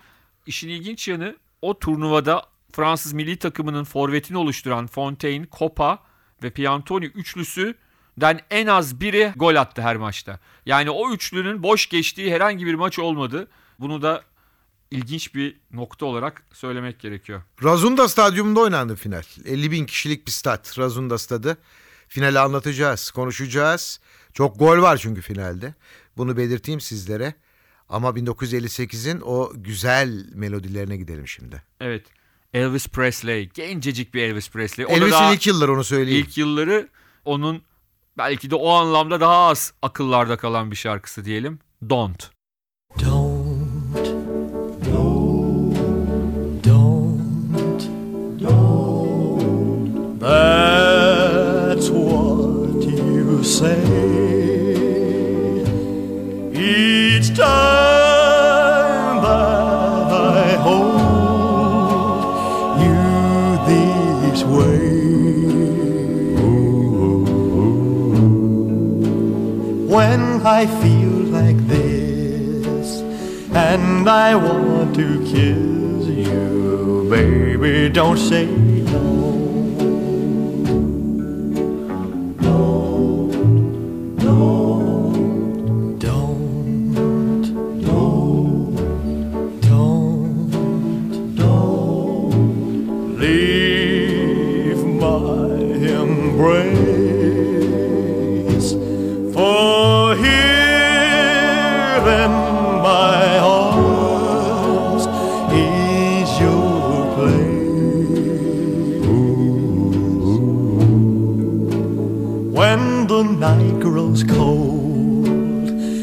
İşin 0.47 0.69
ilginç 0.69 1.09
yanı 1.09 1.37
o 1.63 1.79
turnuvada 1.79 2.43
Fransız 2.73 3.13
milli 3.13 3.37
takımının 3.37 3.85
forvetini 3.85 4.39
oluşturan 4.39 4.87
Fontaine, 4.87 5.47
Copa 5.59 5.99
ve 6.43 6.51
Piantoni 6.51 7.05
üçlüsüden 7.05 8.41
en 8.51 8.67
az 8.67 9.01
biri 9.01 9.33
gol 9.37 9.55
attı 9.55 9.83
her 9.83 9.97
maçta. 9.97 10.39
Yani 10.67 10.91
o 10.91 11.13
üçlünün 11.13 11.63
boş 11.63 11.89
geçtiği 11.89 12.35
herhangi 12.35 12.67
bir 12.67 12.75
maç 12.75 12.99
olmadı. 12.99 13.49
Bunu 13.79 14.03
da 14.03 14.23
ilginç 14.91 15.35
bir 15.35 15.61
nokta 15.73 16.07
olarak 16.07 16.43
söylemek 16.53 17.01
gerekiyor. 17.01 17.43
Razunda 17.65 18.09
Stadyumunda 18.09 18.61
oynandı 18.61 18.97
final. 18.97 19.23
50 19.45 19.71
bin 19.71 19.87
kişilik 19.87 20.27
bir 20.27 20.33
stat 20.33 20.79
Razunda 20.79 21.19
Stadı. 21.19 21.59
Finali 22.09 22.39
anlatacağız, 22.39 23.11
konuşacağız. 23.11 24.01
Çok 24.33 24.59
gol 24.59 24.83
var 24.83 24.97
çünkü 24.97 25.21
finalde. 25.21 25.75
Bunu 26.17 26.37
belirteyim 26.37 26.81
sizlere. 26.81 27.35
Ama 27.89 28.09
1958'in 28.11 29.21
o 29.25 29.53
güzel 29.55 30.27
melodilerine 30.35 30.97
gidelim 30.97 31.29
şimdi. 31.29 31.63
Evet. 31.81 32.07
Elvis 32.55 32.89
Presley, 32.89 33.49
gencecik 33.55 34.15
bir 34.15 34.23
Elvis 34.23 34.51
Presley. 34.51 34.87
O 34.87 34.89
da 34.89 34.95
Elvis'in 34.95 35.11
daha- 35.13 35.35
ilk 35.35 35.47
yılları 35.47 35.73
onu 35.73 35.85
söyleyeyim. 35.85 36.25
İlk 36.29 36.39
yılları 36.39 36.89
onun 37.25 37.63
belki 38.19 38.51
de 38.51 38.55
o 38.55 38.71
anlamda 38.71 39.21
daha 39.21 39.37
az 39.49 39.73
akıllarda 39.83 40.37
kalan 40.37 40.71
bir 40.71 40.77
şarkısı 40.77 41.25
diyelim. 41.25 41.59
Don't, 41.91 42.31
say 53.59 53.81
each 56.55 57.29
time 57.37 59.17
that 59.21 60.13
I 60.13 60.51
hold 60.67 61.81
you 62.85 63.03
this 63.67 64.41
way. 64.45 64.87
When 69.93 70.23
I 70.47 70.67
feel 70.81 71.17
like 71.39 71.59
this 71.67 73.01
and 73.53 74.09
I 74.09 74.37
want 74.37 74.95
to 74.95 75.19
kiss 75.33 76.07
you, 76.07 77.09
baby, 77.11 77.89
don't 77.89 78.19
say 78.19 78.68
embrace. 95.85 96.79
For 99.35 100.17
here 100.17 100.49
in 102.23 102.33
my 102.83 103.39
arms 103.39 105.05
is 105.53 106.29
your 106.41 107.15
place. 107.15 107.69
When 112.59 113.07
the 113.07 113.23
night 113.23 113.81
grows 113.81 114.23
cold 114.25 115.29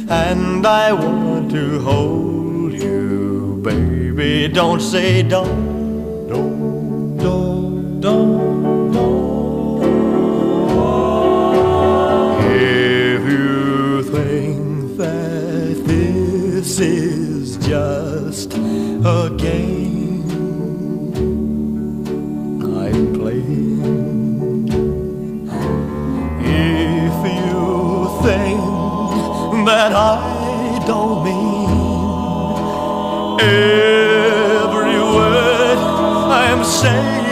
and 0.10 0.66
I 0.66 0.94
want 0.94 1.52
to 1.52 1.80
hold 1.82 2.74
you, 2.74 3.60
baby, 3.64 4.48
don't 4.48 4.82
say 4.82 5.22
don't, 5.24 5.65
that 29.90 29.96
I 29.96 30.84
don't 30.88 31.24
mean. 31.24 31.70
Every 33.40 35.00
word 35.16 35.78
I'm 36.42 36.64
saying, 36.64 37.25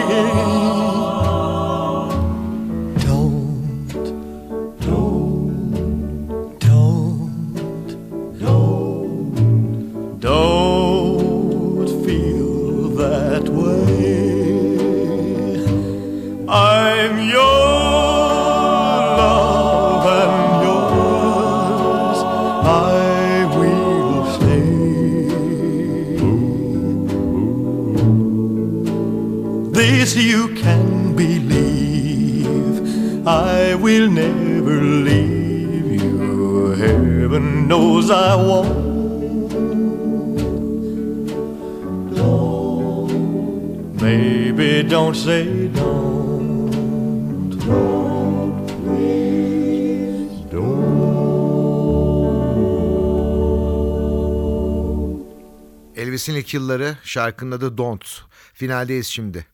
Elvis'in 56.14 56.36
ilk 56.36 56.54
yılları 56.54 56.98
şarkının 57.04 57.52
adı 57.52 57.78
Don't. 57.78 58.22
Finaldeyiz 58.54 59.08
şimdi. 59.08 59.46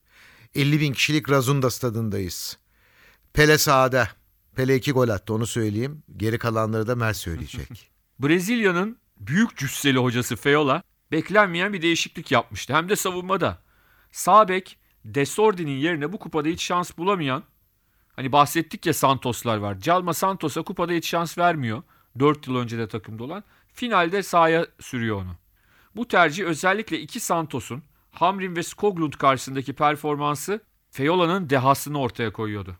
50 0.55 0.79
bin 0.79 0.93
kişilik 0.93 1.29
Razunda 1.29 1.69
stadındayız. 1.69 2.57
Pele 3.33 3.57
sahada. 3.57 4.09
Pele 4.55 4.75
iki 4.75 4.91
gol 4.91 5.09
attı 5.09 5.33
onu 5.33 5.47
söyleyeyim. 5.47 6.03
Geri 6.17 6.37
kalanları 6.37 6.87
da 6.87 6.95
Mer 6.95 7.13
söyleyecek. 7.13 7.91
Brezilya'nın 8.19 8.97
büyük 9.19 9.57
cüsseli 9.57 9.97
hocası 9.97 10.35
Feola 10.35 10.83
beklenmeyen 11.11 11.73
bir 11.73 11.81
değişiklik 11.81 12.31
yapmıştı. 12.31 12.73
Hem 12.73 12.89
de 12.89 12.95
savunmada. 12.95 13.61
Sağ 14.11 14.47
bek 14.47 14.77
Desordi'nin 15.05 15.77
yerine 15.77 16.13
bu 16.13 16.19
kupada 16.19 16.49
hiç 16.49 16.63
şans 16.63 16.97
bulamayan 16.97 17.43
hani 18.15 18.31
bahsettik 18.31 18.85
ya 18.85 18.93
Santoslar 18.93 19.57
var. 19.57 19.79
Calma 19.79 20.13
Santos'a 20.13 20.61
kupada 20.61 20.93
hiç 20.93 21.07
şans 21.07 21.37
vermiyor. 21.37 21.83
4 22.19 22.47
yıl 22.47 22.55
önce 22.55 22.77
de 22.77 22.87
takımda 22.87 23.23
olan. 23.23 23.43
Finalde 23.73 24.23
sahaya 24.23 24.67
sürüyor 24.79 25.21
onu. 25.21 25.38
Bu 25.99 26.07
tercih 26.07 26.45
özellikle 26.45 26.99
iki 26.99 27.19
Santos'un 27.19 27.83
Hamrin 28.11 28.55
ve 28.55 28.63
Skoglund 28.63 29.13
karşısındaki 29.13 29.73
performansı 29.73 30.61
Feola'nın 30.91 31.49
dehasını 31.49 31.99
ortaya 31.99 32.33
koyuyordu. 32.33 32.77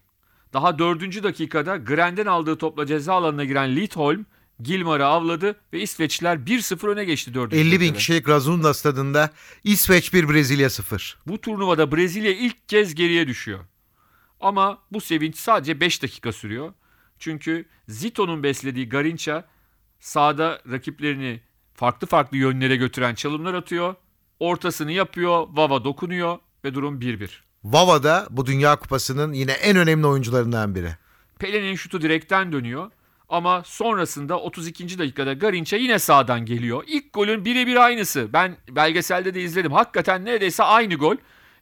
Daha 0.53 0.79
dördüncü 0.79 1.23
dakikada 1.23 1.77
Gren'den 1.77 2.25
aldığı 2.25 2.58
topla 2.58 2.86
ceza 2.86 3.13
alanına 3.13 3.45
giren 3.45 3.75
Lidholm 3.75 4.25
Gilmar'ı 4.60 5.05
avladı 5.05 5.55
ve 5.73 5.82
İsveçliler 5.82 6.38
1-0 6.38 6.88
öne 6.88 7.05
geçti 7.05 7.34
dördüncü 7.34 7.62
50 7.62 7.79
bin 7.79 7.93
kişilik 7.93 8.29
Razunda 8.29 8.73
stadında 8.73 9.29
İsveç 9.63 10.13
1 10.13 10.29
Brezilya 10.29 10.69
0. 10.69 11.17
Bu 11.27 11.41
turnuvada 11.41 11.91
Brezilya 11.91 12.32
ilk 12.32 12.69
kez 12.69 12.95
geriye 12.95 13.27
düşüyor. 13.27 13.60
Ama 14.39 14.79
bu 14.91 15.01
sevinç 15.01 15.36
sadece 15.38 15.79
5 15.79 16.03
dakika 16.03 16.32
sürüyor. 16.32 16.73
Çünkü 17.19 17.65
Zito'nun 17.88 18.43
beslediği 18.43 18.89
Garinça 18.89 19.47
sahada 19.99 20.62
rakiplerini 20.71 21.49
farklı 21.80 22.08
farklı 22.08 22.38
yönlere 22.38 22.76
götüren 22.76 23.15
çalımlar 23.15 23.54
atıyor. 23.54 23.96
Ortasını 24.39 24.92
yapıyor, 24.92 25.48
Vava 25.52 25.84
dokunuyor 25.84 26.38
ve 26.63 26.74
durum 26.74 27.00
1-1. 27.00 27.30
Vava 27.63 28.04
da 28.04 28.28
bu 28.30 28.46
Dünya 28.46 28.76
Kupası'nın 28.76 29.34
yine 29.34 29.52
en 29.52 29.78
önemli 29.78 30.08
oyuncularından 30.08 30.76
biri. 30.76 30.89
Pele'nin 31.39 31.76
şutu 31.76 32.02
direkten 32.02 32.52
dönüyor. 32.52 32.92
Ama 33.30 33.63
sonrasında 33.65 34.39
32. 34.39 35.00
dakikada 35.00 35.34
Garinça 35.34 35.78
yine 35.78 36.00
sağdan 36.00 36.46
geliyor. 36.46 36.84
İlk 36.88 37.13
golün 37.13 37.46
birebir 37.46 37.76
aynısı. 37.76 38.34
Ben 38.34 38.58
belgeselde 38.70 39.34
de 39.34 39.42
izledim. 39.42 39.72
Hakikaten 39.72 40.26
neredeyse 40.26 40.63
aynı 40.63 40.96
gol. 40.96 41.15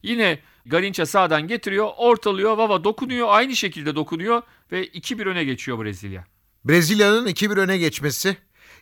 Yine 0.04 0.40
Garinça 0.66 1.06
sağdan 1.06 1.48
getiriyor, 1.48 1.90
ortalıyor, 1.98 2.58
Vava 2.58 2.84
dokunuyor, 2.84 3.28
aynı 3.30 3.56
şekilde 3.56 3.96
dokunuyor 3.96 4.42
ve 4.72 4.88
2-1 4.88 5.30
öne 5.30 5.44
geçiyor 5.44 5.84
Brezilya. 5.86 6.26
Brezilya'nın 6.66 7.28
2-1 7.28 7.60
öne 7.60 7.78
geçmesi 7.78 8.38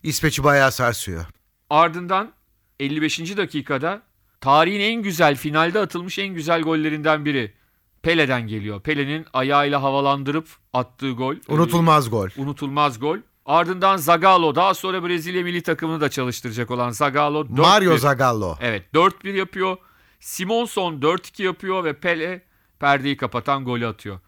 İsveç'i 0.05 0.43
bayağı 0.43 0.71
sarsıyor. 0.71 1.25
Ardından 1.69 2.33
55. 2.79 3.37
dakikada 3.37 4.01
tarihin 4.41 4.79
en 4.79 5.03
güzel 5.03 5.35
finalde 5.35 5.79
atılmış 5.79 6.19
en 6.19 6.27
güzel 6.27 6.61
gollerinden 6.61 7.25
biri 7.25 7.53
Pele'den 8.01 8.47
geliyor. 8.47 8.81
Pele'nin 8.81 9.25
ayağıyla 9.33 9.83
havalandırıp 9.83 10.47
attığı 10.73 11.11
gol. 11.11 11.35
Unutulmaz 11.47 12.09
gol. 12.09 12.29
unutulmaz 12.37 12.99
gol. 12.99 13.17
Ardından 13.45 13.97
Zagallo 13.97 14.55
daha 14.55 14.73
sonra 14.73 15.07
Brezilya 15.07 15.43
milli 15.43 15.61
takımını 15.61 16.01
da 16.01 16.09
çalıştıracak 16.09 16.71
olan 16.71 16.89
Zagallo 16.89 17.41
4-1. 17.41 17.61
Mario 17.61 17.97
Zagallo. 17.97 18.57
Evet 18.61 18.83
4-1 18.93 19.35
yapıyor. 19.35 19.77
Simonson 20.19 21.01
4-2 21.01 21.43
yapıyor 21.43 21.83
ve 21.83 21.93
Pele 21.99 22.41
perdeyi 22.79 23.17
kapatan 23.17 23.65
golü 23.65 23.87
atıyor. 23.87 24.19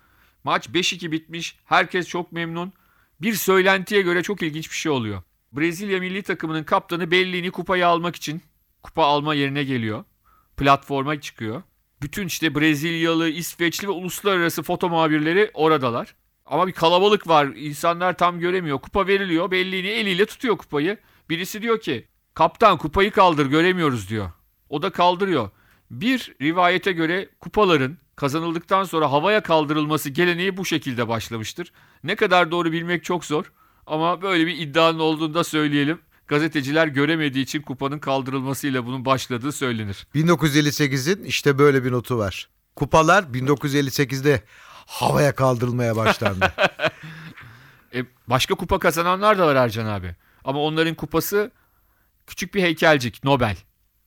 Maç 0.44 0.68
5-2 0.68 1.12
bitmiş. 1.12 1.60
Herkes 1.66 2.08
çok 2.08 2.32
memnun. 2.32 2.74
Bir 3.22 3.34
söylentiye 3.34 4.02
göre 4.02 4.24
çok 4.24 4.42
ilginç 4.42 4.70
bir 4.72 4.76
şey 4.76 4.92
oluyor. 4.92 5.22
Brezilya 5.52 6.00
milli 6.00 6.24
takımının 6.24 6.64
kaptanı 6.64 7.12
Bellini 7.12 7.52
kupayı 7.52 7.88
almak 7.88 8.16
için 8.16 8.42
kupa 8.84 9.04
alma 9.04 9.34
yerine 9.36 9.64
geliyor. 9.64 10.04
Platforma 10.58 11.22
çıkıyor. 11.22 11.64
Bütün 12.02 12.28
işte 12.28 12.56
Brezilyalı, 12.56 13.30
İsveçli 13.30 13.88
ve 13.88 13.92
uluslararası 13.92 14.64
foto 14.64 14.90
muhabirleri 14.90 15.52
oradalar. 15.54 16.16
Ama 16.46 16.68
bir 16.68 16.72
kalabalık 16.72 17.28
var. 17.28 17.46
İnsanlar 17.46 18.18
tam 18.18 18.40
göremiyor. 18.40 18.80
Kupa 18.80 19.08
veriliyor. 19.08 19.52
Bellini 19.52 19.88
eliyle 19.88 20.26
tutuyor 20.26 20.58
kupayı. 20.58 20.98
Birisi 21.30 21.62
diyor 21.62 21.80
ki 21.80 22.08
kaptan 22.34 22.78
kupayı 22.78 23.12
kaldır 23.12 23.46
göremiyoruz 23.46 24.10
diyor. 24.10 24.32
O 24.70 24.82
da 24.82 24.90
kaldırıyor. 24.90 25.50
Bir 25.92 26.36
rivayete 26.42 26.92
göre 26.92 27.30
kupaların 27.40 27.98
kazanıldıktan 28.16 28.84
sonra 28.84 29.12
havaya 29.12 29.44
kaldırılması 29.44 30.10
geleneği 30.10 30.58
bu 30.58 30.66
şekilde 30.66 31.08
başlamıştır. 31.08 31.72
Ne 32.04 32.16
kadar 32.16 32.52
doğru 32.52 32.72
bilmek 32.72 33.04
çok 33.04 33.26
zor 33.26 33.52
ama 33.88 34.22
böyle 34.22 34.48
bir 34.48 34.58
iddianın 34.58 35.00
olduğunu 35.00 35.34
da 35.34 35.44
söyleyelim. 35.44 36.00
Gazeteciler 36.28 36.88
göremediği 36.88 37.44
için 37.44 37.62
kupanın 37.62 38.00
kaldırılmasıyla 38.00 38.86
bunun 38.86 39.06
başladığı 39.06 39.52
söylenir. 39.52 40.08
1958'in 40.16 41.24
işte 41.24 41.60
böyle 41.60 41.84
bir 41.84 41.92
notu 41.92 42.18
var. 42.18 42.50
Kupalar 42.76 43.24
1958'de 43.24 44.44
havaya 44.88 45.36
kaldırılmaya 45.36 45.96
başlandı. 45.96 46.54
E, 47.94 48.06
başka 48.28 48.56
kupa 48.56 48.80
kazananlar 48.80 49.38
da 49.38 49.48
var 49.48 49.56
Ercan 49.56 49.86
abi. 49.86 50.16
Ama 50.44 50.60
onların 50.60 50.96
kupası 50.96 51.52
küçük 52.28 52.54
bir 52.56 52.62
heykelcik 52.64 53.24
Nobel. 53.24 53.58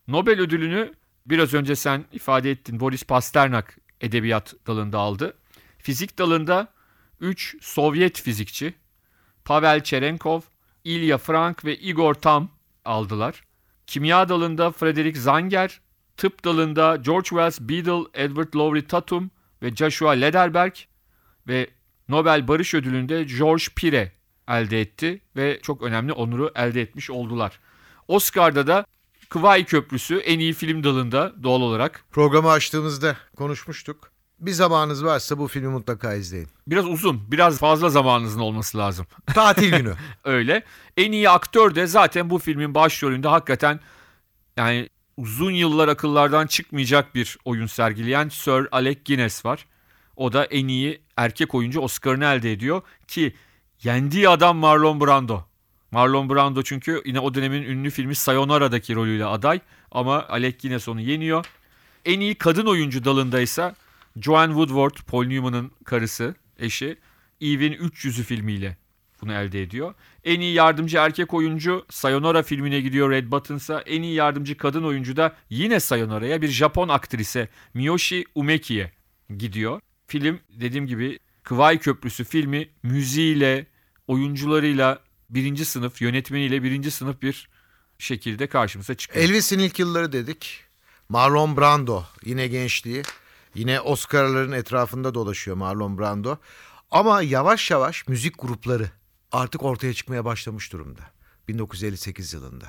Nobel 0.08 0.40
ödülünü 0.40 0.94
biraz 1.26 1.54
önce 1.54 1.76
sen 1.76 2.04
ifade 2.12 2.50
ettin. 2.50 2.80
Boris 2.80 3.04
Pasternak 3.04 3.78
edebiyat 4.00 4.54
dalında 4.66 4.98
aldı. 4.98 5.34
Fizik 5.78 6.18
dalında 6.18 6.68
3 7.20 7.56
Sovyet 7.60 8.22
fizikçi 8.22 8.74
Pavel 9.44 9.82
Cherenkov, 9.82 10.40
Ilya 10.84 11.18
Frank 11.18 11.64
ve 11.64 11.76
Igor 11.76 12.14
Tam 12.14 12.50
aldılar. 12.84 13.42
Kimya 13.86 14.28
dalında 14.28 14.70
Frederick 14.70 15.20
Zanger, 15.20 15.80
tıp 16.16 16.44
dalında 16.44 16.96
George 16.96 17.28
Wells 17.28 17.60
Beadle, 17.60 18.08
Edward 18.14 18.54
Lowry 18.54 18.86
Tatum 18.86 19.30
ve 19.62 19.76
Joshua 19.76 20.10
Lederberg 20.10 20.74
ve 21.48 21.70
Nobel 22.08 22.48
Barış 22.48 22.74
Ödülü'nü 22.74 23.08
de 23.08 23.24
George 23.24 23.64
Pire 23.76 24.12
elde 24.48 24.80
etti 24.80 25.20
ve 25.36 25.60
çok 25.62 25.82
önemli 25.82 26.12
onuru 26.12 26.52
elde 26.54 26.80
etmiş 26.80 27.10
oldular. 27.10 27.60
Oscar'da 28.08 28.66
da 28.66 28.86
Kıvay 29.28 29.64
Köprüsü 29.64 30.16
en 30.16 30.38
iyi 30.38 30.52
film 30.52 30.84
dalında 30.84 31.32
doğal 31.42 31.60
olarak. 31.60 32.04
Programı 32.10 32.50
açtığımızda 32.50 33.16
konuşmuştuk. 33.36 34.09
Bir 34.40 34.52
zamanınız 34.52 35.04
varsa 35.04 35.38
bu 35.38 35.48
filmi 35.48 35.68
mutlaka 35.68 36.14
izleyin. 36.14 36.48
Biraz 36.66 36.86
uzun, 36.86 37.32
biraz 37.32 37.58
fazla 37.58 37.90
zamanınızın 37.90 38.40
olması 38.40 38.78
lazım. 38.78 39.06
Tatil 39.26 39.76
günü. 39.76 39.94
Öyle. 40.24 40.62
En 40.96 41.12
iyi 41.12 41.30
aktör 41.30 41.74
de 41.74 41.86
zaten 41.86 42.30
bu 42.30 42.38
filmin 42.38 42.74
başrolünde 42.74 43.28
hakikaten 43.28 43.80
yani 44.56 44.88
uzun 45.16 45.50
yıllar 45.50 45.88
akıllardan 45.88 46.46
çıkmayacak 46.46 47.14
bir 47.14 47.38
oyun 47.44 47.66
sergileyen 47.66 48.28
Sir 48.28 48.68
Alec 48.72 49.00
Guinness 49.06 49.44
var. 49.44 49.66
O 50.16 50.32
da 50.32 50.44
en 50.44 50.68
iyi 50.68 51.02
erkek 51.16 51.54
oyuncu 51.54 51.80
Oscar'ını 51.80 52.24
elde 52.24 52.52
ediyor 52.52 52.82
ki 53.08 53.34
yendiği 53.82 54.28
adam 54.28 54.56
Marlon 54.56 55.00
Brando. 55.00 55.44
Marlon 55.90 56.30
Brando 56.30 56.62
çünkü 56.62 57.02
yine 57.04 57.20
o 57.20 57.34
dönemin 57.34 57.62
ünlü 57.62 57.90
filmi 57.90 58.14
Sayonara'daki 58.14 58.94
rolüyle 58.94 59.24
aday 59.24 59.60
ama 59.90 60.26
Alec 60.28 60.58
Guinness 60.62 60.88
onu 60.88 61.00
yeniyor. 61.00 61.46
En 62.04 62.20
iyi 62.20 62.34
kadın 62.34 62.66
oyuncu 62.66 63.04
dalında 63.04 63.40
ise 63.40 63.74
Joanne 64.16 64.54
Woodward, 64.54 65.06
Paul 65.06 65.24
Newman'ın 65.24 65.72
karısı, 65.84 66.34
eşi, 66.58 66.98
Eve'in 67.40 67.72
300'ü 67.72 68.22
filmiyle 68.22 68.76
bunu 69.22 69.32
elde 69.32 69.62
ediyor. 69.62 69.94
En 70.24 70.40
iyi 70.40 70.54
yardımcı 70.54 70.98
erkek 70.98 71.34
oyuncu 71.34 71.86
Sayonara 71.90 72.42
filmine 72.42 72.80
gidiyor 72.80 73.10
Red 73.10 73.32
Buttons'a. 73.32 73.80
En 73.80 74.02
iyi 74.02 74.14
yardımcı 74.14 74.56
kadın 74.56 74.84
oyuncu 74.84 75.16
da 75.16 75.36
yine 75.50 75.80
Sayonara'ya 75.80 76.42
bir 76.42 76.48
Japon 76.48 76.88
aktrise 76.88 77.48
Miyoshi 77.74 78.24
Umeki'ye 78.34 78.92
gidiyor. 79.38 79.80
Film 80.06 80.40
dediğim 80.60 80.86
gibi 80.86 81.18
Kıvay 81.42 81.78
Köprüsü 81.78 82.24
filmi 82.24 82.68
müziğiyle, 82.82 83.66
oyuncularıyla 84.06 85.02
birinci 85.30 85.64
sınıf, 85.64 86.02
yönetmeniyle 86.02 86.62
birinci 86.62 86.90
sınıf 86.90 87.22
bir 87.22 87.48
şekilde 87.98 88.46
karşımıza 88.46 88.94
çıkıyor. 88.94 89.24
Elvis'in 89.24 89.58
ilk 89.58 89.78
yılları 89.78 90.12
dedik. 90.12 90.64
Marlon 91.08 91.56
Brando 91.56 92.04
yine 92.24 92.48
gençliği. 92.48 93.02
Yine 93.54 93.80
Oscar'ların 93.80 94.52
etrafında 94.52 95.14
dolaşıyor 95.14 95.56
Marlon 95.56 95.98
Brando. 95.98 96.36
Ama 96.90 97.22
yavaş 97.22 97.70
yavaş 97.70 98.08
müzik 98.08 98.34
grupları 98.38 98.90
artık 99.32 99.62
ortaya 99.62 99.94
çıkmaya 99.94 100.24
başlamış 100.24 100.72
durumda. 100.72 101.00
1958 101.48 102.34
yılında. 102.34 102.64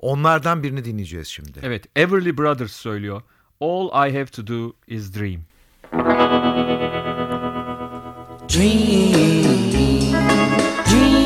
Onlardan 0.00 0.62
birini 0.62 0.84
dinleyeceğiz 0.84 1.28
şimdi. 1.28 1.60
Evet, 1.62 1.84
Everly 1.96 2.38
Brothers 2.38 2.72
söylüyor. 2.72 3.22
All 3.60 4.08
I 4.08 4.12
have 4.18 4.26
to 4.26 4.46
do 4.46 4.72
is 4.86 5.14
dream. 5.14 5.40
Dream, 8.48 9.12
dream, 10.90 11.25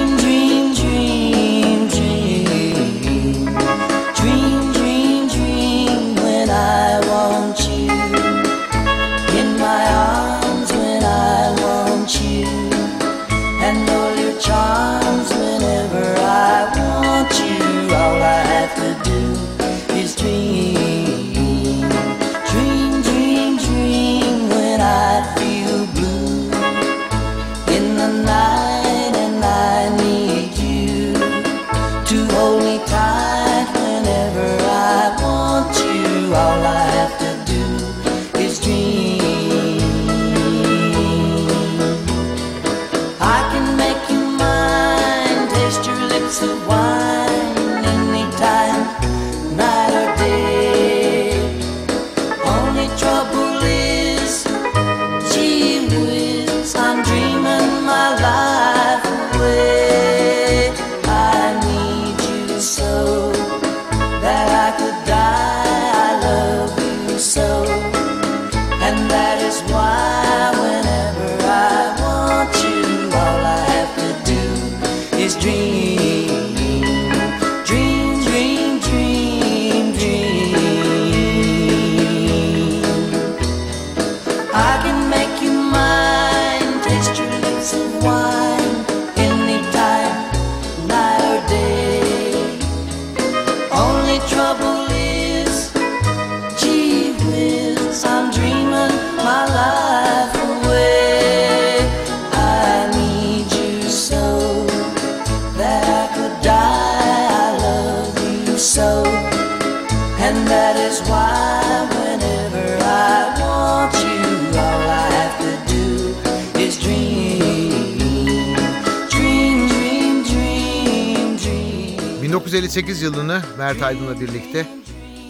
1958 122.53 123.03
yılını 123.03 123.43
Mert 123.59 123.83
Aydın'la 123.83 124.21
birlikte 124.21 124.69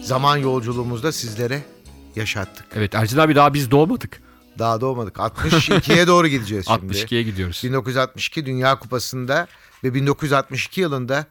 zaman 0.03 0.37
yolculuğumuzda 0.37 1.13
sizlere 1.13 1.63
yaşattık. 2.17 2.67
Evet 2.75 2.95
Ercin 2.95 3.19
abi 3.19 3.35
daha 3.35 3.55
biz 3.55 3.71
doğmadık. 3.71 4.23
Daha 4.59 4.81
doğmadık. 4.81 5.17
62'ye 5.17 6.07
doğru 6.07 6.29
gideceğiz 6.29 6.67
şimdi. 6.67 6.95
62'ye 6.95 7.23
gidiyoruz. 7.23 7.61
1962 7.65 8.47
Dünya 8.47 8.79
Kupası'nda 8.79 9.47
ve 9.85 9.95
1962 9.95 10.81
yılında 10.81 11.27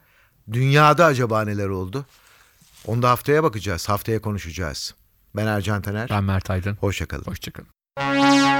dünyada 0.52 1.04
acaba 1.04 1.44
neler 1.44 1.68
oldu? 1.68 2.06
Onu 2.86 3.02
da 3.02 3.10
haftaya 3.10 3.42
bakacağız. 3.42 3.88
Haftaya 3.88 4.20
konuşacağız. 4.20 4.94
Ben 5.36 5.46
Ercan 5.46 5.82
Taner. 5.82 6.10
Ben 6.10 6.24
Mert 6.24 6.50
Aydın. 6.50 6.76
Hoşçakalın. 6.80 7.24
Hoşçakalın. 7.24 8.59